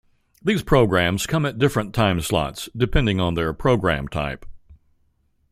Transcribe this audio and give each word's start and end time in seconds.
These 0.43 0.63
programmes 0.63 1.27
come 1.27 1.45
at 1.45 1.59
different 1.59 1.93
timeslots, 1.93 2.67
depending 2.75 3.19
on 3.21 3.35
their 3.35 3.53
programme 3.53 4.07
type. 4.07 4.47